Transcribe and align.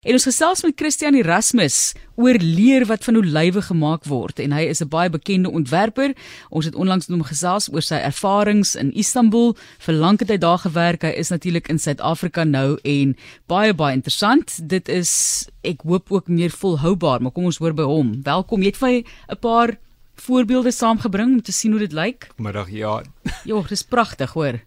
En 0.00 0.16
ons 0.16 0.24
gesels 0.24 0.62
met 0.64 0.72
Christian 0.80 1.12
Erasmus 1.12 1.92
oor 2.16 2.38
leer 2.40 2.86
wat 2.88 3.02
van 3.04 3.18
olywe 3.20 3.60
gemaak 3.66 4.06
word 4.08 4.38
en 4.40 4.54
hy 4.56 4.62
is 4.72 4.80
'n 4.80 4.88
baie 4.88 5.10
bekende 5.12 5.50
ontwerper. 5.52 6.14
Ons 6.48 6.64
het 6.64 6.74
onlangs 6.74 7.06
met 7.08 7.18
hom 7.18 7.26
gesels 7.28 7.68
oor 7.68 7.82
sy 7.82 8.00
ervarings 8.00 8.76
in 8.76 8.94
Istanbul. 8.94 9.56
Vir 9.78 9.94
lank 9.94 10.20
het 10.20 10.30
hy 10.30 10.38
daar 10.38 10.58
gewerk. 10.58 11.02
Hy 11.02 11.12
is 11.20 11.28
natuurlik 11.28 11.68
in 11.68 11.78
Suid-Afrika 11.78 12.44
nou 12.44 12.78
en 12.82 13.16
baie 13.46 13.74
baie 13.74 13.94
interessant. 13.94 14.68
Dit 14.68 14.88
is 14.88 15.46
ek 15.62 15.82
hoop 15.82 16.10
ook 16.10 16.28
meer 16.28 16.50
volhoubaar, 16.50 17.20
maar 17.20 17.32
kom 17.32 17.44
ons 17.44 17.58
hoor 17.58 17.74
by 17.74 17.84
hom. 17.84 18.22
Welkom. 18.22 18.62
Jy 18.62 18.66
het 18.66 18.76
vir 18.76 19.04
'n 19.28 19.38
paar 19.38 19.78
voorbeelde 20.16 20.72
saamgebring 20.72 21.32
om 21.32 21.42
te 21.42 21.52
sien 21.52 21.72
hoe 21.72 21.80
dit 21.80 21.92
lyk. 21.92 22.30
Middag, 22.38 22.70
ja. 22.70 23.02
Ja, 23.44 23.62
dis 23.68 23.82
pragtig, 23.82 24.32
hoor. 24.32 24.60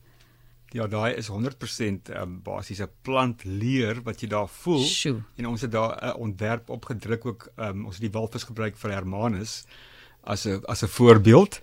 Ja, 0.74 0.88
daai 0.90 1.14
is 1.14 1.30
100% 1.30 2.10
um, 2.18 2.40
basies 2.42 2.82
'n 2.82 2.90
plantleer 3.06 4.02
wat 4.04 4.22
jy 4.22 4.28
daar 4.28 4.50
voel. 4.50 4.82
Sjoe. 4.82 5.22
En 5.38 5.48
ons 5.48 5.62
het 5.62 5.72
daar 5.72 5.94
'n 6.02 6.18
ontwerp 6.18 6.70
opgedruk 6.70 7.26
ook 7.26 7.48
um, 7.58 7.86
ons 7.86 7.96
het 7.96 8.02
die 8.02 8.20
walvis 8.20 8.44
gebruik 8.44 8.78
vir 8.78 8.92
Hermanus 8.92 9.66
as 10.24 10.46
'n 10.48 10.64
as 10.66 10.82
'n 10.82 10.88
voorbeeld 10.88 11.62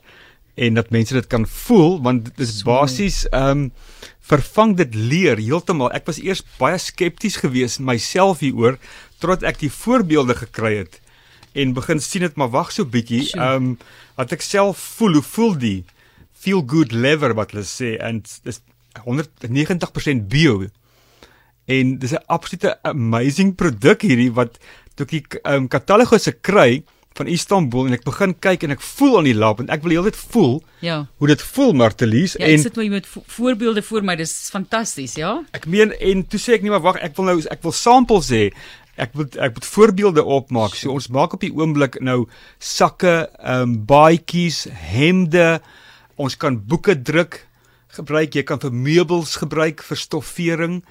en 0.55 0.75
dat 0.75 0.91
mense 0.91 1.15
dit 1.15 1.27
kan 1.27 1.47
voel 1.47 2.03
want 2.03 2.25
dit 2.25 2.49
is 2.49 2.63
basies 2.63 3.29
ehm 3.29 3.51
um, 3.51 3.73
vervang 4.21 4.77
dit 4.77 4.95
leer 4.95 5.37
heeltemal. 5.37 5.91
Ek 5.93 6.07
was 6.07 6.23
eers 6.23 6.45
baie 6.59 6.79
skepties 6.79 7.37
geweest 7.37 7.81
myself 7.81 8.39
hieroor 8.39 8.79
totdat 9.19 9.43
ek 9.43 9.59
die 9.59 9.73
voorbeelde 9.73 10.35
gekry 10.35 10.77
het 10.77 11.01
en 11.53 11.73
begin 11.73 12.01
sien 12.01 12.23
dit 12.23 12.37
maar 12.37 12.51
wag 12.51 12.71
so 12.73 12.85
bietjie. 12.85 13.27
Ehm 13.35 13.55
um, 13.55 13.79
wat 14.15 14.33
ek 14.33 14.43
self 14.43 14.79
voel, 14.79 15.13
hoe 15.13 15.23
voel 15.23 15.59
die 15.59 15.85
feel 16.33 16.63
good 16.67 16.93
leather 16.93 17.35
wat 17.35 17.51
hulle 17.51 17.67
sê 17.67 17.97
en 17.99 18.23
dis 18.45 18.61
190% 19.05 20.29
bio. 20.29 20.67
En 21.67 21.99
dis 21.99 22.13
'n 22.13 22.25
absolute 22.27 22.79
amazing 22.83 23.55
produk 23.55 24.03
hierdie 24.03 24.33
wat 24.33 24.59
toe 24.95 25.07
ek 25.07 25.11
die 25.11 25.25
um, 25.45 25.69
katalogusse 25.69 26.33
kry 26.33 26.83
van 27.19 27.27
Istanbul 27.27 27.89
en 27.89 27.97
ek 27.97 28.05
begin 28.07 28.33
kyk 28.39 28.65
en 28.65 28.75
ek 28.77 28.83
voel 28.85 29.19
aan 29.19 29.29
die 29.29 29.37
lap 29.37 29.61
en 29.61 29.71
ek 29.73 29.83
wil 29.85 29.97
heeltyd 29.97 30.19
voel 30.33 30.53
ja. 30.85 31.01
hoe 31.19 31.31
dit 31.33 31.43
voel 31.43 31.73
Martelies 31.77 32.37
ja, 32.39 32.47
en 32.47 32.55
ek 32.55 32.63
sit 32.69 32.79
maar 32.79 32.93
met 33.01 33.09
vo 33.11 33.25
voorbeelde 33.35 33.83
voor 33.83 34.07
my 34.07 34.15
dis 34.21 34.33
fantasties 34.55 35.17
ja? 35.19 35.33
Ek 35.57 35.67
meen 35.71 35.93
en 35.99 36.23
toe 36.31 36.41
sê 36.41 36.57
ek 36.57 36.65
nie 36.65 36.73
maar 36.73 36.85
wag 36.85 37.01
ek 37.03 37.19
wil 37.19 37.33
nou 37.33 37.37
ek 37.51 37.67
wil 37.67 37.75
samples 37.77 38.31
hê. 38.35 38.47
Ek 39.01 39.15
moet 39.17 39.37
ek 39.41 39.57
moet 39.57 39.69
voorbeelde 39.73 40.25
opmaak. 40.25 40.75
So 40.77 40.93
ons 40.93 41.09
maak 41.13 41.35
op 41.35 41.45
die 41.45 41.53
oomblik 41.57 41.99
nou 42.05 42.25
sakke 42.59 43.15
ehm 43.27 43.63
um, 43.63 43.77
baadjies 43.91 44.67
hemde. 44.93 45.59
Ons 46.21 46.37
kan 46.37 46.59
boeke 46.61 46.95
druk 46.95 47.41
gebruik, 47.97 48.35
jy 48.35 48.43
kan 48.43 48.59
vir 48.63 48.73
meubels 48.73 49.37
gebruik, 49.37 49.83
vir 49.83 49.97
stoffering. 49.97 50.83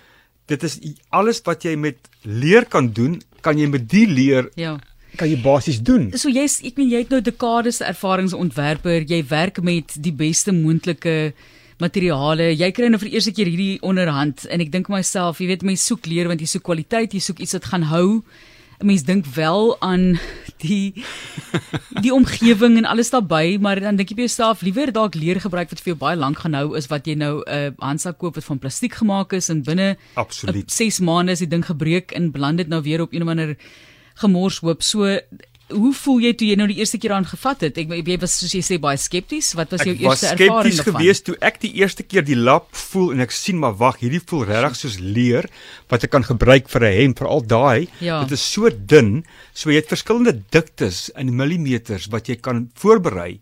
Dit 0.47 0.63
is 0.63 0.79
alles 1.11 1.41
wat 1.45 1.63
jy 1.63 1.75
met 1.75 1.97
leer 2.23 2.65
kan 2.65 2.89
doen, 2.91 3.21
kan 3.41 3.57
jy 3.57 3.67
met 3.67 3.87
die 3.89 4.05
leer 4.07 4.49
Ja. 4.55 4.79
kan 5.17 5.29
jy 5.29 5.41
basies 5.41 5.79
doen. 5.81 6.11
So 6.17 6.29
jy's 6.29 6.61
ek 6.63 6.77
meen 6.77 6.89
jy 6.89 6.99
het 6.99 7.09
nou 7.09 7.21
dekades 7.21 7.81
ervaringsontwerper, 7.81 9.05
jy 9.09 9.23
werk 9.29 9.61
met 9.63 9.95
die 9.97 10.11
beste 10.13 10.51
moontlike 10.51 11.33
materiale. 11.79 12.51
Jy 12.55 12.71
kry 12.75 12.89
nou 12.91 12.99
vir 12.99 13.09
die 13.09 13.15
eerste 13.15 13.31
keer 13.31 13.47
hierdie 13.47 13.79
onderhand 13.81 14.45
en 14.51 14.61
ek 14.61 14.71
dink 14.71 14.89
myself, 14.89 15.39
jy 15.39 15.47
weet 15.47 15.63
mense 15.63 15.85
soek 15.85 16.05
leer 16.11 16.27
want 16.27 16.41
jy 16.41 16.47
soek 16.47 16.63
kwaliteit, 16.63 17.13
jy 17.13 17.19
soek 17.23 17.39
iets 17.39 17.53
wat 17.53 17.65
gaan 17.71 17.83
hou. 17.83 18.21
'n 18.81 18.87
mens 18.87 19.03
dink 19.03 19.25
wel 19.35 19.75
aan 19.81 20.19
die 20.61 21.03
die 22.03 22.13
omgewing 22.13 22.77
en 22.77 22.85
alles 22.85 23.09
daarbey, 23.09 23.57
maar 23.61 23.79
dan 23.79 23.99
dink 23.99 24.09
jy 24.09 24.15
by 24.15 24.27
jouself 24.27 24.61
liewer 24.61 24.91
dalk 24.95 25.15
leer 25.15 25.39
gebruik 25.41 25.69
wat 25.73 25.81
vir 25.83 25.93
jou 25.93 25.99
baie 25.99 26.19
lank 26.19 26.39
gaan 26.43 26.57
hou 26.57 26.75
is 26.77 26.89
wat 26.91 27.07
jy 27.07 27.15
nou 27.15 27.41
'n 27.43 27.49
uh, 27.49 27.71
handsak 27.79 28.17
koop 28.17 28.35
wat 28.35 28.47
van 28.47 28.59
plastiek 28.59 28.93
gemaak 28.93 29.33
is 29.33 29.49
en 29.49 29.63
binne 29.63 29.97
absoluut 30.13 30.71
6 30.71 30.99
maande 30.99 31.31
is 31.31 31.39
die 31.39 31.51
ding 31.51 31.65
gebreek 31.65 32.11
en 32.11 32.31
beland 32.31 32.57
dit 32.57 32.67
nou 32.67 32.81
weer 32.81 33.01
op 33.01 33.13
een 33.13 33.23
of 33.23 33.29
ander 33.29 33.57
gemors 34.15 34.59
hoop. 34.59 34.83
So 34.83 35.19
hoe 35.69 35.91
voel 35.93 36.19
jy 36.23 36.31
toe 36.37 36.47
jy 36.49 36.55
nou 36.59 36.67
die 36.69 36.79
eerste 36.81 36.97
keer 37.01 37.13
aan 37.15 37.27
gevat 37.29 37.65
het? 37.67 37.77
Ek 37.81 37.91
jy 37.93 38.17
was 38.21 38.37
soos 38.41 38.53
jy 38.55 38.61
sê 38.65 38.79
baie 38.81 38.97
skepties. 38.99 39.51
Wat 39.57 39.73
was 39.75 39.85
jou 39.85 39.93
ek 39.95 40.03
eerste 40.05 40.31
ervaring? 40.31 40.41
Ek 40.41 40.55
was 40.55 40.63
skepties 40.65 40.81
geweest 40.87 41.25
toe 41.27 41.35
ek 41.49 41.59
die 41.63 41.71
eerste 41.81 42.05
keer 42.05 42.25
die 42.25 42.37
lap 42.37 42.69
voel 42.89 43.13
en 43.15 43.25
ek 43.25 43.35
sien 43.35 43.59
maar 43.61 43.77
wag, 43.79 43.99
hierdie 44.03 44.23
voel 44.23 44.47
regtig 44.49 44.79
soos 44.79 44.97
leer 44.99 45.49
wat 45.91 46.05
ek 46.07 46.13
kan 46.15 46.25
gebruik 46.25 46.69
vir 46.69 46.87
'n 46.89 46.95
hemp, 47.01 47.19
veral 47.21 47.45
daai. 47.45 47.87
Ja. 47.99 48.23
Dit 48.23 48.37
is 48.39 48.45
so 48.45 48.69
dun, 48.69 49.23
so 49.53 49.69
jy 49.69 49.81
het 49.81 49.93
verskillende 49.93 50.41
diktes 50.51 51.09
in 51.15 51.35
millimeters 51.35 52.09
wat 52.09 52.29
jy 52.29 52.35
kan 52.35 52.69
voorberei. 52.75 53.39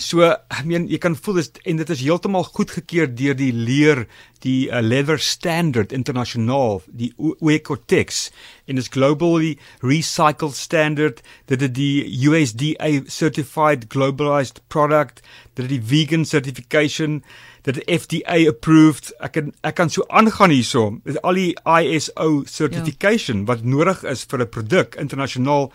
So, 0.00 0.24
ek 0.24 0.64
meen 0.64 0.86
jy 0.88 0.96
kan 1.02 1.12
voel 1.12 1.42
dit 1.42 1.58
en 1.68 1.80
dit 1.80 1.90
is 1.92 2.00
heeltemal 2.00 2.46
goedgekeur 2.56 3.10
deur 3.12 3.36
die 3.36 3.52
leer 3.52 4.06
die 4.40 4.70
uh, 4.72 4.80
leather 4.80 5.20
standard 5.20 5.92
internasionaal 5.92 6.80
die 6.88 7.10
Ecotex 7.20 8.30
en 8.64 8.80
is 8.80 8.88
globally 8.94 9.58
recycled 9.84 10.56
standard. 10.56 11.20
Dit 11.52 11.66
is 11.68 11.74
die 11.76 12.08
USDA 12.24 13.04
certified 13.12 13.90
globalized 13.92 14.62
product. 14.72 15.20
Dit 15.52 15.66
is 15.68 15.72
die 15.74 15.84
vegan 15.92 16.24
certification. 16.24 17.20
Dit 17.68 17.82
is 17.82 18.00
FDA 18.06 18.46
approved. 18.48 19.12
Ek 19.20 19.36
kan 19.36 19.52
ek 19.68 19.76
kan 19.82 19.92
so 19.92 20.08
aangaan 20.08 20.54
hierso. 20.56 20.94
Dit 21.04 21.18
is 21.18 21.24
al 21.28 21.36
die 21.36 21.52
ISO 21.60 22.46
certification 22.48 23.44
ja. 23.44 23.52
wat 23.52 23.68
nodig 23.68 24.00
is 24.08 24.24
vir 24.24 24.46
'n 24.46 24.48
produk 24.48 24.96
internasionaal. 24.96 25.68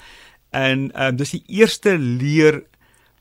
En 0.49 0.89
um, 0.95 1.17
dis 1.19 1.37
die 1.37 1.43
eerste 1.61 1.99
leer 1.99 2.63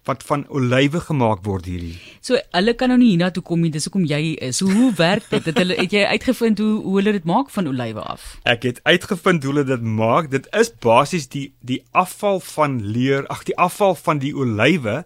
wat 0.05 0.23
van 0.29 0.45
olywe 0.53 1.01
gemaak 1.01 1.45
word 1.47 1.65
hierdie. 1.69 1.95
So 2.25 2.37
hulle 2.53 2.75
kan 2.77 2.93
nou 2.93 2.99
nie 3.01 3.15
hiernatoe 3.15 3.43
kom 3.47 3.63
nie, 3.65 3.71
dis 3.73 3.87
hoekom 3.89 4.05
jy 4.09 4.35
is. 4.45 4.59
So 4.61 4.69
hoe 4.69 4.91
werk 4.99 5.31
dit? 5.31 5.47
Het 5.49 5.61
hulle 5.63 5.79
het 5.79 5.95
jy 5.97 6.05
uitgevind 6.13 6.61
hoe 6.61 6.75
hoe 6.85 6.99
hulle 7.01 7.15
dit 7.17 7.29
maak 7.29 7.49
van 7.55 7.71
olywe 7.71 8.05
af? 8.15 8.27
Ek 8.49 8.67
het 8.69 8.83
uitgevind 8.85 9.47
hoe 9.47 9.55
hulle 9.55 9.65
dit 9.71 9.87
maak. 10.01 10.29
Dit 10.35 10.51
is 10.53 10.73
basies 10.85 11.31
die 11.33 11.47
die 11.65 11.81
afval 11.93 12.43
van 12.45 12.83
leer, 12.85 13.25
ag 13.33 13.47
die 13.49 13.57
afval 13.57 13.97
van 13.97 14.21
die 14.21 14.35
olywe 14.37 15.03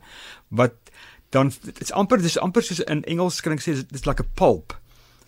wat 0.48 0.74
dan 1.30 1.52
dit's 1.62 1.92
amper 1.92 2.22
dis 2.24 2.38
amper 2.40 2.64
soos 2.64 2.82
in 2.88 3.04
Engels 3.06 3.38
kan 3.44 3.54
ek 3.54 3.62
sê 3.62 3.76
dis 3.78 4.06
like 4.08 4.24
'n 4.24 4.34
pulp. 4.34 4.74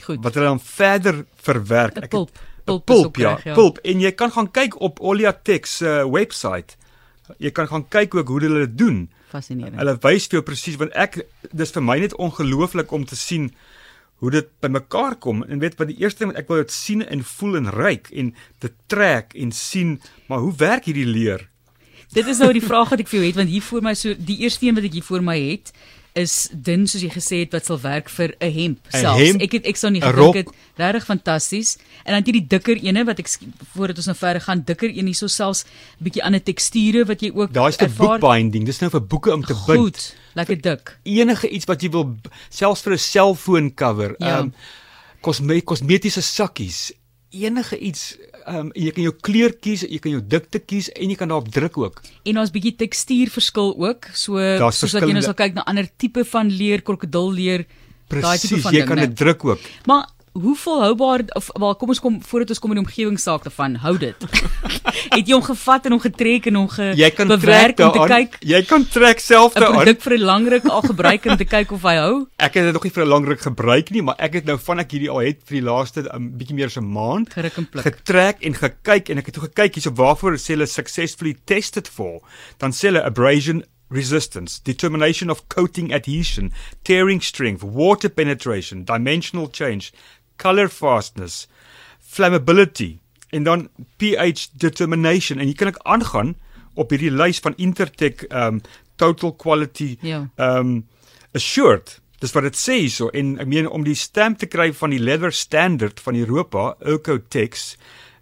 Goed. 0.02 0.18
Wat 0.24 0.34
hulle 0.34 0.46
dan 0.46 0.60
verder 0.60 1.24
verwerk. 1.36 2.02
Ek 2.02 2.10
pulp. 2.10 2.34
Pulp, 2.64 2.84
pulp 2.86 3.16
ja, 3.16 3.38
ja, 3.44 3.54
pulp 3.54 3.78
en 3.82 4.00
jy 4.00 4.10
kan 4.12 4.30
gaan 4.30 4.50
kyk 4.50 4.76
op 4.80 5.00
Oliatex 5.00 5.76
se 5.76 5.86
uh, 5.86 6.04
webwerf. 6.04 6.76
Jy 7.38 7.50
kan 7.50 7.66
gaan 7.66 7.88
kyk 7.88 8.14
ook 8.14 8.28
hoe 8.28 8.40
hulle 8.40 8.66
dit 8.66 8.78
doen 8.78 9.08
fascinerend. 9.30 9.78
Hulle 9.80 9.96
wys 10.04 10.28
vir 10.30 10.40
jou 10.40 10.46
presies 10.46 10.78
want 10.80 10.96
ek 10.98 11.22
dis 11.56 11.74
vir 11.76 11.84
my 11.84 11.98
net 12.02 12.16
ongelooflik 12.18 12.92
om 12.96 13.06
te 13.08 13.18
sien 13.18 13.50
hoe 14.20 14.32
dit 14.34 14.48
bymekaar 14.60 15.16
kom 15.22 15.44
en 15.46 15.62
weet 15.62 15.78
wat 15.80 15.88
die 15.88 16.00
eerste 16.02 16.24
ding 16.24 16.34
wat 16.34 16.42
ek 16.42 16.50
wil 16.52 16.60
dit 16.60 16.74
sien 16.74 17.04
en 17.06 17.22
voel 17.24 17.60
en 17.62 17.70
ruik 17.72 18.10
en 18.12 18.34
dit 18.64 18.74
trek 18.92 19.32
en 19.34 19.54
sien 19.56 19.96
maar 20.28 20.44
hoe 20.44 20.52
werk 20.60 20.90
hierdie 20.90 21.08
leer? 21.08 21.46
Dit 22.12 22.26
is 22.26 22.42
nou 22.42 22.50
die 22.52 22.64
vraag 22.64 22.90
wat 22.92 23.00
ek 23.00 23.08
vir 23.08 23.20
jou 23.20 23.28
het 23.28 23.40
want 23.40 23.52
hier 23.52 23.64
voor 23.64 23.86
my 23.86 23.94
so 23.96 24.12
die 24.18 24.42
eerste 24.44 24.66
een 24.66 24.76
wat 24.76 24.90
ek 24.90 24.98
hier 24.98 25.06
voor 25.06 25.24
my 25.24 25.38
het 25.38 25.72
is 26.18 26.48
dun 26.52 26.86
soos 26.90 27.02
jy 27.02 27.10
gesê 27.12 27.40
het 27.44 27.52
wat 27.54 27.66
sal 27.68 27.78
werk 27.80 28.08
vir 28.10 28.34
'n 28.40 28.52
hemp 28.52 28.78
selfs. 28.88 29.36
Ek 29.40 29.52
het 29.52 29.66
ek 29.66 29.76
sou 29.76 29.90
nie 29.90 30.00
gedink 30.00 30.34
dit 30.34 30.48
regtig 30.76 31.04
fantasties. 31.04 31.76
En 32.04 32.14
dan 32.14 32.24
hierdie 32.24 32.46
dikker 32.46 32.76
ene 32.76 33.04
wat 33.04 33.18
ek 33.18 33.28
voordat 33.74 33.96
ons 33.96 34.06
nou 34.06 34.16
verder 34.16 34.42
gaan, 34.42 34.62
dikker 34.64 34.88
een 34.88 35.06
hierso 35.06 35.26
selfs 35.26 35.64
'n 35.64 36.04
bietjie 36.04 36.24
ander 36.24 36.42
teksture 36.42 37.04
wat 37.04 37.20
jy 37.20 37.30
ook 37.34 37.52
Daar's 37.52 37.76
'n 37.78 37.92
bookbinding. 37.96 38.64
Dis 38.64 38.80
nou 38.80 38.90
vir 38.90 39.06
boeke 39.06 39.32
om 39.32 39.44
te 39.44 39.54
bind. 39.54 39.78
Goed, 39.78 40.14
lekker 40.34 40.60
dik. 40.60 40.98
Enige 41.02 41.48
iets 41.48 41.64
wat 41.64 41.82
jy 41.82 41.90
wil 41.90 42.16
selfs 42.48 42.82
vir 42.82 42.92
'n 42.92 42.98
selfoon 42.98 43.74
cover, 43.74 44.16
ehm 44.18 44.28
ja. 44.28 44.38
um, 44.38 44.54
kosme 45.20 45.60
kosmetiese 45.62 46.22
sakkies, 46.22 46.92
enige 47.30 47.78
iets 47.78 48.16
ehm 48.44 48.66
um, 48.66 48.70
jy 48.74 48.92
kan 48.96 49.04
jou 49.04 49.14
kleur 49.28 49.52
kies, 49.62 49.84
jy 49.86 49.98
kan 50.02 50.14
jou 50.14 50.22
dikte 50.22 50.60
kies 50.62 50.88
en 50.94 51.12
jy 51.12 51.16
kan 51.18 51.30
daarop 51.32 51.50
druk 51.52 51.78
ook. 51.78 52.00
En 52.24 52.40
daar's 52.40 52.52
bietjie 52.54 52.76
tekstuurverskil 52.80 53.74
ook. 53.76 54.10
So 54.14 54.38
soos 54.70 54.96
wat 54.96 55.06
jy 55.08 55.16
nou 55.16 55.24
sal 55.24 55.36
kyk 55.38 55.54
na 55.58 55.66
ander 55.70 55.88
tipe 55.96 56.24
van 56.32 56.50
leer, 56.50 56.82
krokodilleer, 56.86 57.66
daai 58.10 58.38
tipe 58.38 58.60
van 58.64 58.74
jy 58.74 58.82
ding, 58.82 58.88
kan 58.88 59.02
dit 59.04 59.16
druk 59.16 59.44
ook. 59.44 59.68
Maar 59.90 60.08
hoe 60.32 60.56
volhoubaar 60.56 61.22
of 61.34 61.48
wel 61.52 61.74
kom 61.76 61.88
ons 61.88 62.00
kom 62.00 62.18
voordat 62.22 62.52
ons 62.54 62.58
kom 62.62 62.70
in 62.70 62.78
die 62.78 62.84
omgewingssaak 62.84 63.42
te 63.42 63.50
van 63.50 63.74
hou 63.82 63.96
dit. 63.98 64.26
het 65.16 65.26
jy 65.26 65.34
hom 65.34 65.42
gevat 65.42 65.88
en 65.88 65.96
hom 65.96 66.02
getrek 66.02 66.46
en 66.46 66.58
hom 66.60 66.68
ge 66.70 66.92
bewerk 67.26 67.82
om 67.82 67.90
te 67.96 68.06
kyk? 68.12 68.36
Jy 68.46 68.60
kan 68.68 68.86
trek 68.86 69.22
self 69.22 69.56
daaraan. 69.56 69.74
'n 69.74 69.82
Produk 69.82 70.02
vir 70.06 70.14
'n 70.18 70.24
lang 70.30 70.48
ruk 70.54 70.68
al 70.70 70.82
gebruik 70.86 71.26
om 71.26 71.36
te 71.36 71.48
kyk 71.56 71.72
of 71.72 71.82
hy 71.82 71.96
hou. 71.98 72.14
Ek 72.38 72.54
het 72.54 72.64
dit 72.64 72.72
nog 72.72 72.84
nie 72.84 72.94
vir 72.94 73.04
'n 73.04 73.08
lang 73.08 73.26
ruk 73.26 73.40
gebruik 73.40 73.90
nie, 73.90 74.02
maar 74.02 74.18
ek 74.18 74.38
het 74.38 74.44
nou 74.44 74.58
van 74.58 74.78
ek 74.78 74.90
hierdie 74.90 75.10
al 75.10 75.24
het 75.26 75.42
vir 75.44 75.60
die 75.60 75.66
laaste 75.66 76.00
'n 76.02 76.14
um, 76.14 76.30
bietjie 76.38 76.54
meer 76.54 76.70
as 76.70 76.78
'n 76.78 76.86
maand 76.86 77.32
geruk 77.32 77.56
en 77.56 77.66
pluk. 77.66 77.84
Getrek 77.84 78.36
en 78.46 78.54
gekyk 78.54 79.10
en 79.10 79.18
ek 79.18 79.26
het 79.26 79.34
toe 79.34 79.48
gekyk 79.50 79.74
hierso 79.74 79.92
waarvoor 79.94 80.38
sê 80.38 80.54
hulle 80.54 80.66
successfully 80.66 81.36
tested 81.44 81.88
for. 81.88 82.22
Dan 82.58 82.70
sê 82.70 82.88
hulle 82.88 83.02
abrasion 83.02 83.64
resistance, 83.90 84.60
determination 84.60 85.30
of 85.30 85.48
coating 85.48 85.92
adhesion, 85.92 86.52
tearing 86.84 87.20
strength, 87.20 87.62
water 87.62 88.08
penetration, 88.08 88.84
dimensional 88.84 89.48
change, 89.48 89.92
color 90.40 90.70
fastness, 90.72 91.46
flammability 92.00 92.96
en 93.30 93.46
dan 93.46 93.68
pH 94.00 94.50
determination 94.58 95.38
en 95.38 95.50
jy 95.50 95.56
kan 95.58 95.70
ek 95.70 95.82
aangaan 95.84 96.34
op 96.80 96.92
hierdie 96.94 97.12
lys 97.12 97.42
van 97.44 97.56
Intertek 97.60 98.24
um 98.30 98.60
total 99.00 99.34
quality 99.40 99.94
ja. 100.04 100.26
um 100.36 100.80
assured. 101.36 101.98
Dis 102.20 102.34
wat 102.36 102.44
dit 102.44 102.58
sê 102.58 102.80
hierso 102.82 103.08
en 103.16 103.36
ek 103.40 103.48
meen 103.48 103.68
om 103.70 103.84
die 103.86 103.96
stamp 103.96 104.40
te 104.40 104.48
kry 104.50 104.70
van 104.76 104.92
die 104.92 105.00
leather 105.00 105.32
standard 105.32 106.02
van 106.04 106.18
Europa, 106.20 106.74
Ocotex 106.84 107.74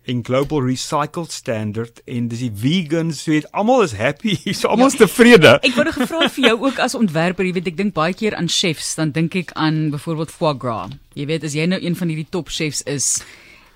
en 0.08 0.24
Global 0.24 0.62
Recycle 0.64 1.26
Standard 1.28 2.00
en 2.08 2.28
dis 2.32 2.40
die 2.46 2.52
vegans, 2.62 3.20
so 3.22 3.32
weet 3.34 3.48
almal 3.52 3.84
is 3.84 3.92
happy, 3.98 4.38
so 4.58 4.70
almal 4.72 4.88
is 4.88 4.96
ja. 4.96 5.04
tevrede. 5.04 5.56
Ek 5.60 5.76
wou 5.76 5.84
gevra 5.92 6.30
vir 6.32 6.46
jou 6.48 6.54
ook 6.64 6.80
as 6.80 6.96
ontwerper, 6.96 7.44
jy 7.44 7.56
weet 7.58 7.72
ek 7.74 7.80
dink 7.80 7.96
baie 7.96 8.16
keer 8.16 8.36
aan 8.38 8.48
chefs, 8.52 8.94
dan 8.96 9.12
dink 9.16 9.36
ek 9.36 9.52
aan 9.60 9.88
byvoorbeeld 9.92 10.32
foie 10.32 10.54
gras. 10.60 10.94
Jy 11.18 11.28
weet 11.28 11.44
as 11.44 11.56
jy 11.58 11.66
nou 11.68 11.80
een 11.82 11.98
van 11.98 12.12
hierdie 12.12 12.28
top 12.32 12.48
chefs 12.54 12.80
is, 12.88 13.18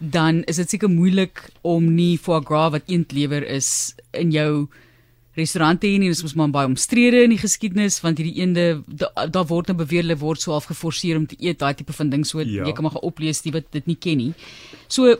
dan 0.00 0.40
is 0.50 0.58
dit 0.62 0.72
seker 0.72 0.90
moeilik 0.90 1.44
om 1.68 1.92
nie 1.94 2.16
foie 2.18 2.40
gras 2.46 2.72
wat 2.74 2.88
eend 2.90 3.12
lewer 3.12 3.44
is 3.44 3.92
in 4.16 4.32
jou 4.34 4.66
restaurante 5.36 5.88
hier 5.88 6.00
nie, 6.00 6.10
dis 6.12 6.22
mos 6.24 6.34
maar 6.36 6.50
baie 6.52 6.68
omstrede 6.68 7.22
in 7.24 7.32
die 7.32 7.40
geskiedenis 7.40 8.00
want 8.04 8.20
hierdie 8.20 8.42
eende 8.42 8.82
daar 8.84 9.30
da 9.32 9.44
word 9.48 9.70
nou 9.70 9.78
beweer 9.80 10.04
hulle 10.04 10.18
word 10.20 10.42
so 10.42 10.52
half 10.52 10.68
geforseer 10.68 11.16
om 11.16 11.24
te 11.28 11.38
eet 11.40 11.60
daai 11.62 11.72
tipe 11.78 11.94
van 11.96 12.10
ding 12.12 12.26
so 12.28 12.42
ja. 12.42 12.66
jy 12.66 12.74
kan 12.76 12.84
maar 12.84 13.00
oplees 13.00 13.40
die 13.44 13.54
wat 13.54 13.70
dit 13.72 13.88
nie 13.88 13.96
ken 13.96 14.20
nie. 14.20 14.32
So 14.92 15.16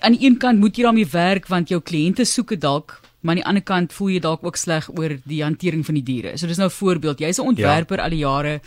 aan 0.00 0.16
die 0.16 0.26
een 0.26 0.36
kant 0.38 0.58
moet 0.58 0.76
jy 0.76 0.82
daarmee 0.82 1.08
werk 1.12 1.48
want 1.48 1.68
jou 1.68 1.80
kliënte 1.80 2.24
soek 2.24 2.48
dit 2.48 2.60
dalk, 2.60 3.00
maar 3.20 3.34
aan 3.34 3.42
die 3.42 3.48
ander 3.48 3.62
kant 3.62 3.92
voel 3.92 4.14
jy 4.14 4.20
dalk 4.20 4.44
ook 4.44 4.56
sleg 4.56 4.88
oor 4.96 5.16
die 5.24 5.42
hantering 5.42 5.84
van 5.86 5.98
die 5.98 6.04
diere. 6.04 6.36
So 6.38 6.46
dis 6.46 6.56
nou 6.56 6.68
'n 6.68 6.78
voorbeeld. 6.78 7.18
Jy's 7.20 7.38
'n 7.38 7.46
ontwerper 7.52 7.96
ja. 7.96 8.04
al 8.04 8.10
die 8.10 8.24
jare. 8.24 8.60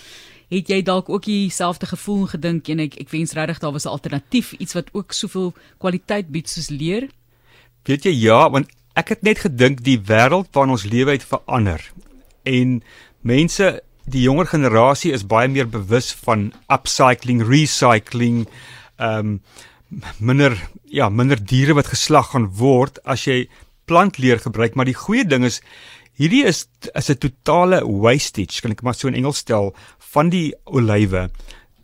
Het 0.50 0.68
jy 0.68 0.82
dalk 0.82 1.10
ook 1.10 1.24
dieselfde 1.26 1.86
gevoel 1.86 2.22
en 2.22 2.28
gedink 2.28 2.68
en 2.68 2.80
ek 2.80 2.96
ek 2.96 3.10
wens 3.10 3.34
regtig 3.34 3.60
daar 3.60 3.72
was 3.72 3.86
'n 3.86 3.96
alternatief, 3.96 4.54
iets 4.54 4.74
wat 4.74 4.90
ook 4.92 5.12
soveel 5.12 5.54
kwaliteit 5.78 6.28
bied 6.28 6.50
soos 6.50 6.70
leer? 6.70 7.10
Weet 7.84 8.04
jy 8.04 8.12
ja, 8.12 8.50
want 8.50 8.70
ek 8.94 9.10
het 9.10 9.22
net 9.22 9.40
gedink 9.40 9.84
die 9.84 10.00
wêreld 10.00 10.52
waarin 10.52 10.72
ons 10.72 10.86
lewe 10.86 11.12
het 11.12 11.24
verander. 11.24 11.82
En 12.44 12.84
mense, 13.22 13.82
die 14.06 14.22
jonger 14.22 14.46
generasie 14.46 15.12
is 15.12 15.26
baie 15.26 15.48
meer 15.48 15.70
bewus 15.70 16.12
van 16.26 16.52
upcycling, 16.68 17.42
recycling, 17.48 18.48
ehm 18.98 19.20
um, 19.20 19.42
minder 20.20 20.58
ja, 20.86 21.10
minder 21.10 21.40
diere 21.40 21.74
wat 21.78 21.92
geslag 21.92 22.32
gaan 22.34 22.48
word 22.58 23.00
as 23.06 23.26
jy 23.28 23.48
plantleer 23.86 24.40
gebruik, 24.40 24.76
maar 24.76 24.88
die 24.88 24.98
goeie 24.98 25.26
ding 25.28 25.46
is 25.46 25.62
hierdie 26.20 26.44
is 26.46 26.68
is 26.94 27.10
'n 27.10 27.18
totale 27.18 27.82
wastage, 27.86 28.62
kan 28.62 28.72
ek 28.72 28.84
maar 28.84 28.96
so 28.96 29.08
in 29.08 29.16
Engels 29.16 29.38
stel, 29.38 29.74
van 30.14 30.30
die 30.30 30.54
olywe. 30.66 31.30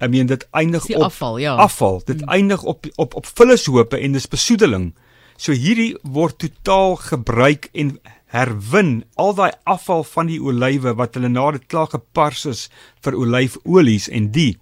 I 0.02 0.08
mean 0.08 0.28
dit 0.28 0.48
eindig 0.52 0.86
op 0.96 1.10
afval, 1.10 1.38
ja. 1.38 1.56
Afval. 1.56 2.02
Dit 2.06 2.22
hmm. 2.22 2.30
eindig 2.30 2.64
op 2.64 2.86
op 2.96 3.16
op 3.16 3.26
vullishope 3.26 3.98
en 3.98 4.12
dis 4.12 4.28
besoedeling. 4.28 4.94
So 5.38 5.52
hierdie 5.52 5.98
word 6.04 6.38
totaal 6.40 6.96
gebruik 6.96 7.70
en 7.74 8.00
herwin 8.30 9.04
al 9.16 9.34
daai 9.34 9.52
afval 9.64 10.04
van 10.04 10.30
die 10.30 10.40
olywe 10.40 10.94
wat 11.00 11.16
hulle 11.18 11.32
na 11.34 11.52
dit 11.52 11.66
klaar 11.68 11.90
gepars 11.90 12.46
is 12.46 12.70
vir 13.04 13.18
olyfolies 13.18 14.08
en 14.10 14.32
die. 14.32 14.58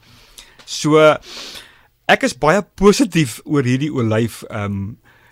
So 0.65 1.17
ek 2.07 2.23
is 2.23 2.37
baie 2.39 2.63
positief 2.79 3.39
oor 3.45 3.67
hierdie 3.67 3.91
olyf 3.91 4.43
ehm 4.47 4.63
um, 4.65 4.85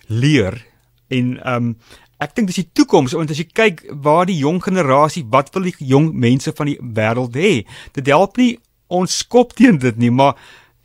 leer 0.08 0.60
en 1.14 1.38
ehm 1.40 1.70
um, 1.72 1.76
ek 2.24 2.36
dink 2.36 2.48
dis 2.48 2.62
die 2.62 2.72
toekoms 2.80 3.16
want 3.16 3.32
as 3.32 3.40
jy 3.42 3.48
kyk 3.52 3.82
waar 4.04 4.28
die 4.28 4.38
jong 4.40 4.62
generasie 4.64 5.26
wat 5.32 5.52
wil 5.56 5.68
die 5.68 5.76
jong 5.80 6.14
mense 6.16 6.54
van 6.56 6.70
die 6.72 6.78
wêreld 6.80 7.36
hê? 7.36 7.66
Dit 7.96 8.08
help 8.12 8.40
nie 8.40 8.56
ons 8.88 9.18
skop 9.24 9.56
teen 9.58 9.80
dit 9.82 9.98
nie 10.00 10.12
maar 10.12 10.36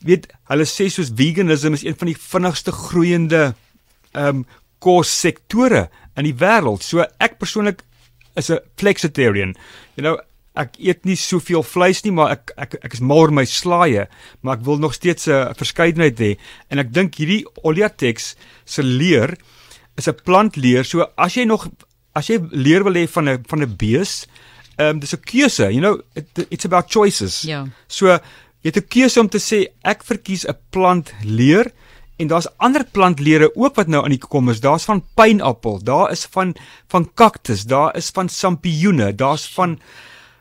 weet 0.07 0.31
hulle 0.51 0.67
sê 0.67 0.89
soos 0.91 1.13
veganism 1.17 1.77
is 1.77 1.85
een 1.87 1.99
van 2.01 2.11
die 2.11 2.19
vinnigste 2.19 2.75
groeiende 2.75 3.45
ehm 4.15 4.43
um, 4.43 4.49
kossektore 4.81 5.91
in 6.17 6.25
die 6.25 6.39
wêreld. 6.41 6.81
So 6.81 7.05
ek 7.21 7.37
persoonlik 7.37 7.83
is 8.41 8.51
'n 8.51 8.63
flexitarian. 8.81 9.55
You 9.97 10.03
know 10.03 10.17
ek 10.59 10.75
eet 10.83 11.05
nie 11.07 11.17
soveel 11.17 11.63
vleis 11.63 12.03
nie, 12.05 12.13
maar 12.13 12.35
ek 12.35 12.53
ek 12.59 12.75
ek 12.83 12.97
is 12.97 13.01
mal 13.01 13.23
oor 13.23 13.35
my 13.35 13.45
slaaië, 13.47 14.09
maar 14.43 14.59
ek 14.59 14.65
wil 14.67 14.79
nog 14.79 14.95
steeds 14.95 15.29
'n 15.29 15.55
verskeidenheid 15.55 16.19
hê. 16.19 16.37
En 16.71 16.79
ek 16.79 16.93
dink 16.93 17.15
hierdie 17.15 17.47
Oliatex 17.63 18.35
se 18.65 18.83
leer 18.83 19.37
is 19.97 20.09
'n 20.09 20.19
plantleer. 20.25 20.85
So 20.85 21.07
as 21.17 21.35
jy 21.35 21.45
nog 21.45 21.69
as 22.15 22.27
jy 22.27 22.39
leer 22.51 22.85
wil 22.85 22.95
hê 22.95 23.07
van 23.09 23.29
'n 23.29 23.45
van 23.47 23.63
'n 23.63 23.77
bees, 23.77 24.27
ehm 24.77 24.97
um, 24.97 25.01
dis 25.01 25.15
'n 25.15 25.21
keuse, 25.21 25.73
you 25.73 25.81
know, 25.81 26.01
it, 26.15 26.27
it's 26.51 26.65
about 26.65 26.91
choices. 26.91 27.43
Ja. 27.43 27.67
So 27.87 28.07
jy 28.09 28.71
het 28.71 28.77
'n 28.77 28.89
keuse 28.89 29.21
om 29.21 29.29
te 29.29 29.39
sê 29.39 29.69
ek 29.83 30.05
verkies 30.05 30.47
'n 30.47 30.57
plantleer. 30.71 31.73
En 32.21 32.27
daar's 32.27 32.49
ander 32.59 32.85
plantlere 32.85 33.51
ook 33.57 33.75
wat 33.75 33.87
nou 33.89 34.05
aan 34.05 34.13
die 34.13 34.19
kom 34.19 34.51
is. 34.51 34.61
Daar's 34.61 34.85
van 34.85 35.05
pynappel, 35.15 35.81
daar 35.83 36.11
is 36.11 36.27
van 36.31 36.55
van 36.89 37.11
kaktus, 37.15 37.65
daar 37.65 37.97
is 37.97 38.11
van 38.11 38.29
sampioene, 38.29 39.15
daar's 39.15 39.49
van 39.49 39.81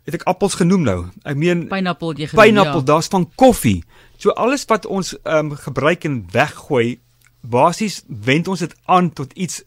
het 0.08 0.20
ek 0.20 0.26
appels 0.30 0.56
genoem 0.60 0.84
nou. 0.88 1.00
Ek 1.24 1.38
meen 1.38 1.68
pineapple 1.72 2.16
jy 2.18 2.30
genoem. 2.30 2.44
Pineapple, 2.44 2.84
ja. 2.84 2.90
daar's 2.94 3.12
van 3.12 3.30
koffie. 3.36 3.84
So 4.18 4.32
alles 4.36 4.66
wat 4.70 4.86
ons 4.86 5.16
ehm 5.24 5.52
um, 5.52 5.56
gebruik 5.56 6.04
en 6.04 6.26
weggooi, 6.32 7.00
basies 7.42 8.04
wend 8.08 8.48
ons 8.48 8.60
dit 8.60 8.76
aan 8.86 9.14
tot 9.14 9.34
iets 9.34 9.64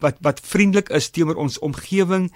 wat 0.00 0.16
wat 0.20 0.40
vriendelik 0.44 0.88
is 0.96 1.10
teenoor 1.10 1.40
ons 1.40 1.58
omgewing 1.58 2.30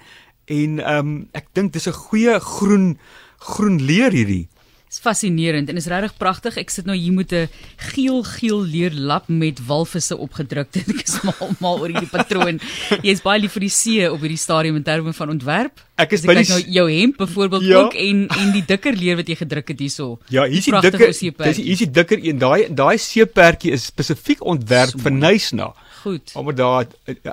en 0.45 0.79
ehm 0.79 0.97
um, 0.97 1.13
ek 1.33 1.49
dink 1.53 1.73
dis 1.73 1.87
'n 1.87 2.01
goeie 2.09 2.39
groen 2.39 2.97
groen 3.39 3.81
leer 3.81 4.11
hierdie 4.11 4.47
is 4.95 5.01
fascinerend 5.03 5.69
en 5.69 5.79
is 5.79 5.87
regtig 5.91 6.15
pragtig. 6.19 6.57
Ek 6.61 6.71
sit 6.71 6.87
nou 6.87 6.95
hier 6.95 7.13
met 7.13 7.31
'n 7.33 7.49
geel-geel 7.91 8.61
leerlap 8.63 9.27
met 9.27 9.59
walvisse 9.67 10.15
opgedruk. 10.17 10.71
Ek 10.95 11.03
is 11.03 11.19
mal 11.23 11.55
mal 11.59 11.79
oor 11.79 11.91
hierdie 11.91 12.11
patroon. 12.11 12.59
Jy 13.01 13.11
is 13.11 13.21
baie 13.21 13.41
lief 13.41 13.55
vir 13.57 13.67
die 13.67 13.73
see 13.73 14.07
op 14.09 14.21
hierdie 14.21 14.39
stadium 14.39 14.75
in 14.79 14.83
terme 14.83 15.13
van 15.13 15.29
ontwerp. 15.29 15.83
Ek 15.99 16.11
is 16.15 16.25
by 16.27 16.35
die 16.39 16.47
nou 16.47 16.61
jou 16.77 16.87
hemp 16.91 17.17
byvoorbeeld 17.17 17.63
ja. 17.63 17.81
ook 17.83 17.93
en 17.95 18.27
en 18.27 18.51
die 18.55 18.65
dikker 18.65 18.95
leer 18.95 19.19
wat 19.19 19.27
jy 19.27 19.35
gedruk 19.35 19.67
het 19.67 19.79
hierso. 19.79 20.19
Ja, 20.29 20.45
hier 20.47 20.59
is 20.59 20.67
die 20.69 20.81
dikker. 20.81 21.07
Dis 21.07 21.57
hier 21.57 21.75
is 21.75 21.83
die 21.83 21.91
dikker 21.91 22.19
een. 22.19 22.39
Daai 22.39 22.67
daai 22.71 22.97
seepertjie 22.97 23.71
is 23.75 23.87
spesifiek 23.91 24.43
ontwerp 24.43 24.95
so, 24.95 25.03
vir 25.03 25.11
Nysna. 25.11 25.73
Goed. 26.05 26.31
Omdat 26.37 26.57
daar 26.57 26.85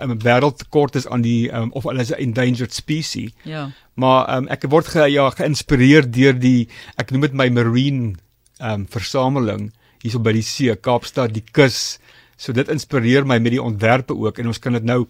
'n 0.08 0.18
wêreldtekort 0.24 0.96
is 0.96 1.06
aan 1.06 1.20
die 1.20 1.52
um, 1.52 1.68
of 1.72 1.84
hulle 1.84 2.00
is 2.00 2.10
'n 2.10 2.20
endangered 2.24 2.72
species. 2.72 3.30
Ja. 3.44 3.70
Maar 3.94 4.36
um, 4.36 4.48
ek 4.48 4.64
word 4.68 4.86
ge, 4.86 5.10
ja 5.12 5.28
geïnspireer 5.30 6.08
deur 6.10 6.38
die 6.38 6.68
ek 6.96 7.10
noem 7.10 7.20
dit 7.28 7.34
my 7.36 7.48
marine 7.48 8.14
um 8.60 8.86
versameling 8.88 9.72
hierso 10.02 10.18
by 10.18 10.32
die 10.32 10.42
see, 10.42 10.74
Kaapstad, 10.74 11.34
die 11.34 11.44
kus. 11.52 11.98
So 12.40 12.52
dit 12.56 12.68
inspireer 12.72 13.26
my 13.28 13.36
met 13.38 13.52
die 13.52 13.62
ontwerpe 13.62 14.16
ook 14.16 14.38
en 14.38 14.48
ons 14.50 14.58
kan 14.58 14.72
dit 14.72 14.84
nou 14.88 15.04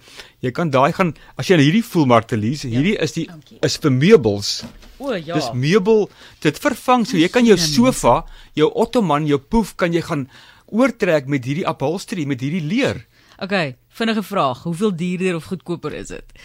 jy 0.44 0.50
kan 0.50 0.70
daai 0.70 0.92
gaan 0.92 1.14
as 1.38 1.48
jy 1.48 1.56
hierdie 1.62 1.84
voel 1.86 2.06
Martelies, 2.10 2.66
ja. 2.66 2.74
hierdie 2.74 2.96
is 2.98 3.14
die 3.16 3.28
is 3.62 3.78
vir 3.78 3.94
meubels. 3.94 4.64
O 4.98 5.14
ja. 5.14 5.38
Dis 5.38 5.52
meubel 5.54 6.10
dit 6.40 6.58
vervang 6.58 7.06
so 7.06 7.16
jy 7.16 7.30
kan 7.32 7.46
jou 7.46 7.56
sofa, 7.56 8.24
jou 8.58 8.68
ottoman, 8.74 9.26
jou 9.26 9.38
poef 9.38 9.76
kan 9.76 9.94
jy 9.94 10.02
gaan 10.02 10.26
oortrek 10.66 11.30
met 11.30 11.46
hierdie 11.46 11.68
upholstery 11.68 12.26
met 12.26 12.42
hierdie 12.42 12.64
leer. 12.66 13.06
Okay, 13.42 13.76
vinnige 13.88 14.22
vraag, 14.22 14.62
hoeveel 14.62 14.96
duurder 14.96 15.34
of 15.34 15.44
goedkoper 15.44 15.92
is 15.92 16.12
dit? 16.14 16.36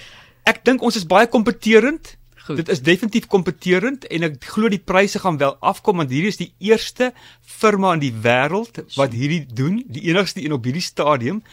Ek 0.49 0.63
dink 0.65 0.81
ons 0.81 0.95
is 0.97 1.05
baie 1.05 1.27
kompeterend. 1.29 2.15
Goed. 2.47 2.57
Dit 2.57 2.71
is 2.73 2.81
definitief 2.81 3.27
kompeterend 3.29 4.07
en 4.09 4.25
ek 4.25 4.39
glo 4.55 4.71
die 4.71 4.81
pryse 4.81 5.19
gaan 5.21 5.37
wel 5.37 5.53
afkom 5.61 6.01
want 6.01 6.13
hierdie 6.15 6.31
is 6.31 6.39
die 6.39 6.49
eerste 6.71 7.11
firma 7.43 7.91
in 7.93 8.01
die 8.01 8.13
wêreld 8.23 8.79
wat 8.95 9.13
hierdie 9.13 9.43
doen, 9.45 9.83
die 9.85 10.07
enigste 10.07 10.41
een 10.41 10.55
op 10.55 10.65
hierdie 10.65 10.85
stadium 10.85 11.43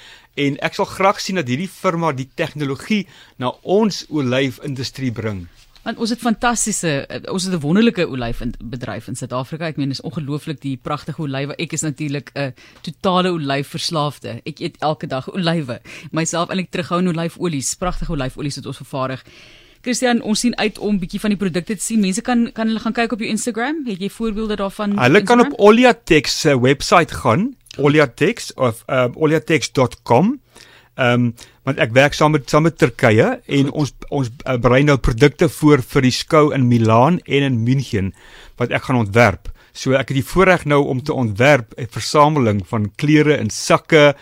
en 0.40 0.56
ek 0.64 0.78
sal 0.78 0.88
graag 0.88 1.20
sien 1.20 1.42
dat 1.42 1.50
hierdie 1.50 1.68
firma 1.68 2.14
die 2.14 2.30
tegnologie 2.38 3.02
na 3.42 3.52
ons 3.76 4.04
olyfindustrie 4.08 5.12
bring 5.12 5.44
want 5.84 5.98
ons 6.00 6.10
het 6.10 6.20
fantastiese 6.20 6.92
eh, 7.06 7.20
ons 7.32 7.44
het 7.44 7.54
'n 7.54 7.60
wonderlike 7.60 8.08
olyfbedryf 8.08 9.08
in 9.08 9.16
Suid-Afrika. 9.16 9.66
Ek 9.66 9.76
meen 9.76 9.88
dis 9.88 10.00
ongelooflik 10.00 10.60
die 10.60 10.76
pragtige 10.76 11.22
olywe. 11.22 11.56
Ek 11.56 11.72
is 11.72 11.82
natuurlik 11.82 12.30
'n 12.34 12.54
totale 12.80 13.32
olyfverslaafde. 13.32 14.40
Ek 14.44 14.58
eet 14.58 14.76
elke 14.78 15.06
dag 15.06 15.32
olywe. 15.32 15.80
Myself 16.10 16.48
eintlik 16.48 16.70
terughou 16.70 17.00
in 17.00 17.08
olyfolies, 17.08 17.74
pragtige 17.74 18.12
olyfolies 18.12 18.56
wat 18.56 18.66
ons 18.66 18.76
vervaardig. 18.76 19.24
Christian, 19.82 20.22
ons 20.22 20.40
sien 20.40 20.56
uit 20.56 20.78
om 20.78 20.98
bietjie 20.98 21.20
van 21.20 21.34
die 21.34 21.38
produkte 21.38 21.76
te 21.76 21.82
sien. 21.82 22.00
Mense 22.00 22.22
kan 22.24 22.46
kan 22.52 22.66
hulle 22.66 22.80
gaan 22.80 22.92
kyk 22.92 23.12
op 23.12 23.20
jou 23.20 23.28
Instagram. 23.28 23.82
Het 23.86 24.00
jy 24.00 24.08
voorbeelde 24.10 24.56
daarvan? 24.56 24.98
Hulle 24.98 25.22
kan 25.22 25.40
op 25.40 25.52
Oliatex 25.60 26.40
se 26.40 26.60
webwerf 26.60 27.10
gaan. 27.10 27.54
Oliatex 27.76 28.54
of 28.54 28.82
um, 28.86 29.12
oliatex.com. 29.14 30.40
Ehm 30.94 31.26
um, 31.26 31.34
want 31.64 31.78
ek 31.80 31.94
werk 31.96 32.12
saam 32.14 32.34
met 32.36 32.50
saam 32.50 32.66
met 32.68 32.76
Turkye 32.76 33.40
en 33.40 33.70
Goed. 33.70 33.72
ons 33.72 33.92
ons 34.10 34.28
uh, 34.28 34.56
berei 34.60 34.82
nou 34.84 34.98
produkte 35.00 35.48
voor 35.48 35.80
vir 35.82 36.02
die 36.04 36.12
skou 36.12 36.52
in 36.54 36.68
Milaan 36.68 37.18
en 37.24 37.46
in 37.46 37.62
München 37.64 38.12
wat 38.60 38.70
ek 38.70 38.84
gaan 38.86 39.00
ontwerp. 39.00 39.48
So 39.72 39.96
ek 39.98 40.12
het 40.12 40.20
die 40.20 40.28
voorreg 40.28 40.66
nou 40.70 40.84
om 40.86 41.00
te 41.02 41.12
ontwerp 41.12 41.72
'n 41.78 41.88
versameling 41.90 42.62
van 42.68 42.92
klere 42.96 43.36
en 43.36 43.50
sakke 43.50 44.14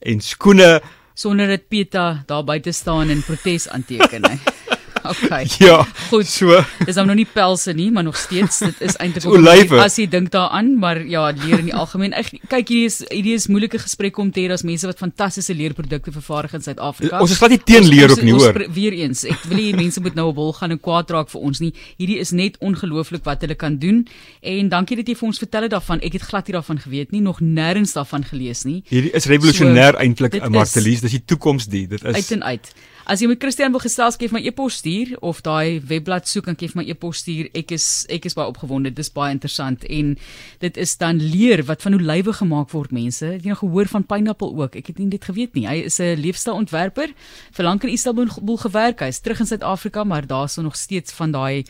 en 0.00 0.20
skoene 0.20 0.80
sonder 1.14 1.46
dit 1.46 1.68
Peta 1.68 2.22
daar 2.26 2.44
buite 2.44 2.72
staan 2.72 3.08
en 3.10 3.22
protes 3.22 3.68
aanteken. 3.68 4.22
Okay. 5.04 5.46
Ja. 5.60 5.82
Goed. 6.10 6.26
So 6.26 6.60
Dis 6.86 6.94
nou 6.96 7.06
nog 7.06 7.16
nie 7.16 7.26
pelse 7.32 7.72
nie, 7.76 7.90
maar 7.90 8.04
nog 8.04 8.16
steeds 8.16 8.58
dit 8.58 8.80
is 8.80 8.96
eintlik 9.00 9.24
Olywe. 9.34 9.80
as 9.84 9.96
jy 9.96 10.06
dink 10.10 10.30
daaraan, 10.30 10.74
maar 10.78 11.00
ja, 11.06 11.30
leer 11.32 11.58
in 11.58 11.64
die 11.70 11.74
algemeen. 11.74 12.12
Ek 12.16 12.30
kyk 12.48 12.68
hierdie 12.68 12.84
is 12.88 12.98
hierdie 13.10 13.34
is 13.34 13.46
moeilike 13.48 13.78
gesprekke 13.80 14.20
om 14.20 14.30
te 14.32 14.40
hê 14.44 14.50
as 14.52 14.62
mense 14.66 14.86
wat 14.88 14.98
fantastiese 15.00 15.54
leerprodukte 15.54 16.12
vervaardig 16.12 16.54
in 16.58 16.62
Suid-Afrika. 16.66 17.20
ons 17.20 17.30
is 17.30 17.38
glad 17.40 17.50
nie 17.54 17.60
teen 17.64 17.86
leer 17.88 18.10
ook 18.12 18.22
nie, 18.22 18.32
hoor. 18.36 18.54
ons, 18.64 18.74
Weer 18.74 18.92
eens, 19.00 19.24
ek 19.24 19.44
wil 19.48 19.56
nie 19.60 19.72
mense 19.74 20.00
moet 20.00 20.14
nou 20.18 20.28
op 20.32 20.36
hol 20.42 20.52
gaan 20.58 20.70
en 20.76 20.80
kwaad 20.80 21.10
raak 21.10 21.28
vir 21.32 21.40
ons 21.40 21.60
nie. 21.60 21.72
Hierdie 21.98 22.18
is 22.20 22.30
net 22.36 22.56
ongelooflik 22.60 23.24
wat 23.24 23.40
hulle 23.46 23.54
kan 23.58 23.78
doen. 23.80 24.04
En 24.42 24.68
dankie 24.72 24.96
dat 25.00 25.08
jy 25.08 25.16
vir 25.16 25.28
ons 25.32 25.38
vertel 25.42 25.62
het 25.68 25.74
daarvan. 25.76 26.00
Ek 26.04 26.12
het 26.18 26.22
glad 26.28 26.46
nie 26.48 26.54
daarvan 26.58 26.78
geweet 26.84 27.12
nie, 27.12 27.20
nog 27.24 27.40
nêrens 27.40 27.92
daarvan 27.96 28.24
gelees 28.24 28.64
nie. 28.64 28.82
Hierdie 28.88 29.12
is 29.16 29.26
revolusionêr 29.30 29.92
So, 29.96 30.02
eintlik, 30.04 30.34
is- 30.40 30.48
Martelies, 30.50 31.00
dis 31.00 31.10
die 31.18 31.24
toekoms 31.24 31.66
die. 31.66 31.86
Dit 31.88 32.04
Uit 32.04 32.16
is 32.16 32.30
en 32.32 32.42
uit. 32.44 32.72
As 33.06 33.20
jy 33.20 33.26
met 33.28 33.40
Christian 33.42 33.72
wil 33.72 33.80
gesels, 33.80 34.16
gee 34.20 34.28
my 34.30 34.40
e-pos 34.46 34.74
stuur 34.80 35.16
of 35.20 35.40
daai 35.42 35.80
webblad 35.80 36.28
soek 36.28 36.46
en 36.48 36.56
gee 36.58 36.70
my 36.74 36.84
e-pos 36.88 37.18
stuur. 37.24 37.48
Ek 37.54 37.72
is 37.72 38.06
ek 38.08 38.24
is 38.26 38.34
baie 38.34 38.46
opgewonde. 38.48 38.92
Dis 38.94 39.10
baie 39.10 39.32
interessant 39.32 39.84
en 39.84 40.16
dit 40.60 40.76
is 40.76 40.96
dan 40.96 41.16
leer 41.18 41.62
wat 41.64 41.82
van 41.82 41.94
olywe 41.94 42.32
gemaak 42.32 42.70
word 42.70 42.92
mense. 42.92 43.24
Het 43.24 43.42
jy 43.42 43.48
nog 43.48 43.58
gehoor 43.64 43.86
van 43.86 44.04
pineappel 44.04 44.54
ook? 44.62 44.76
Ek 44.76 44.86
het 44.86 44.98
nie 44.98 45.08
dit 45.08 45.24
geweet 45.24 45.54
nie. 45.54 45.66
Hy 45.66 45.84
is 45.86 45.98
'n 46.00 46.16
leefstylontwerper. 46.20 47.08
Vir 47.52 47.64
lank 47.64 47.84
in 47.84 47.90
Istanbul 47.90 48.56
gewerk. 48.56 49.00
Hy's 49.00 49.20
terug 49.20 49.40
in 49.40 49.46
Suid-Afrika, 49.46 50.04
maar 50.04 50.26
daar's 50.26 50.56
nog 50.56 50.76
steeds 50.76 51.12
van 51.12 51.32
daai 51.32 51.64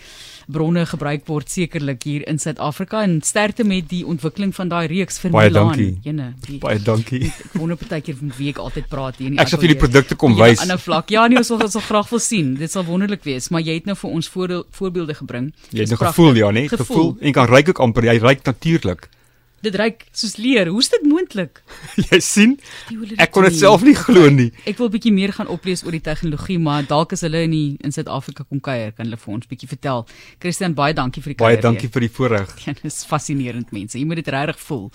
bronne 0.49 0.87
gebruik 0.87 1.27
word 1.27 1.49
sekerlik 1.51 2.03
hier 2.03 2.27
in 2.29 2.39
Suid-Afrika 2.39 3.03
en 3.03 3.21
sterkte 3.23 3.65
met 3.65 3.89
die 3.89 4.05
ontwikkeling 4.07 4.55
van 4.55 4.69
daai 4.69 4.87
reeks 4.89 5.19
vir 5.19 5.31
Baie 5.31 5.49
Milan. 5.51 5.67
dankie. 5.69 5.99
Jene, 6.05 6.35
die 6.47 6.59
baie 6.59 6.79
dankie. 6.79 7.25
ek 7.45 7.53
wonder 7.55 7.77
partykeer 7.77 8.17
met 8.21 8.37
wie 8.37 8.49
ek 8.51 8.59
altyd 8.59 8.89
praat 8.89 9.17
hier 9.19 9.27
in 9.29 9.37
die 9.37 9.41
Ek 9.41 9.49
sal 9.49 9.61
vir 9.61 9.69
die 9.69 9.77
produkte 9.79 10.17
kom 10.17 10.33
Op 10.33 10.39
'n 10.39 10.43
wys. 10.43 10.61
ander 10.61 10.79
vlak. 10.79 11.09
Ja, 11.11 11.20
nee, 11.29 11.39
ons 11.39 11.49
wil 11.49 11.61
ons 11.67 11.73
wil 11.73 11.83
graag 11.83 12.09
wil 12.11 12.19
sien. 12.23 12.55
Dit 12.55 12.71
sal 12.71 12.85
wonderlik 12.85 13.25
wees, 13.25 13.49
maar 13.51 13.61
jy 13.61 13.75
het 13.81 13.87
nou 13.91 13.97
vir 13.97 14.11
ons 14.11 14.29
voordeel, 14.29 14.65
voorbeelde 14.71 15.15
gebring. 15.15 15.53
Jy 15.71 15.81
het 15.87 15.95
nou 15.95 16.01
gevoel 16.05 16.35
ja, 16.35 16.51
nee, 16.51 16.69
Gevoel. 16.69 16.87
gevoel. 16.87 17.17
En 17.21 17.33
kan 17.33 17.49
ryk 17.51 17.69
ook 17.69 17.79
amper, 17.81 18.05
jy 18.05 18.19
ryk 18.23 18.45
natuurlik. 18.45 19.09
Dit 19.61 19.75
reik 19.77 20.07
soos 20.17 20.39
leer. 20.41 20.71
Hoe's 20.73 20.89
dit 20.89 21.03
moontlik? 21.05 21.59
Jy 22.09 22.19
sien? 22.25 22.55
Dit 22.89 23.19
Ek 23.21 23.29
kon 23.35 23.45
dit 23.45 23.59
self 23.59 23.83
nie 23.85 23.93
glo 23.99 24.31
nie. 24.33 24.47
Ek 24.71 24.79
wil 24.81 24.89
bietjie 24.89 25.13
meer 25.13 25.35
gaan 25.37 25.51
oplees 25.53 25.83
oor 25.85 25.93
die 25.93 26.01
tegnologie, 26.01 26.57
maar 26.65 26.87
dalk 26.89 27.13
as 27.13 27.27
hulle 27.27 27.43
in 27.45 27.53
die, 27.53 27.67
in 27.85 27.93
Suid-Afrika 27.93 28.47
kom 28.49 28.63
kuier, 28.65 28.95
kan 28.97 29.05
hulle 29.05 29.19
vir 29.21 29.35
ons 29.37 29.51
bietjie 29.51 29.69
vertel. 29.69 30.07
Christian, 30.41 30.73
baie 30.79 30.97
dankie 30.97 31.21
vir 31.21 31.35
die 31.35 31.39
Baie 31.43 31.59
kuier 31.59 31.67
dankie 31.67 31.93
vir 31.93 32.07
die 32.07 32.13
voorreg. 32.17 32.55
Ja, 32.71 32.73
dis 32.81 33.03
fascinerend 33.09 33.69
mense. 33.77 33.99
Jy 34.01 34.07
moet 34.09 34.23
dit 34.23 34.33
regtig 34.33 34.65
voel. 34.65 34.87